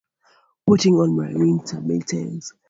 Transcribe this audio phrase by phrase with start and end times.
[0.65, 2.53] Putting on my winter mittens.